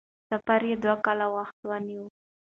[0.29, 2.05] سفر یې دوه کاله وخت ونیو.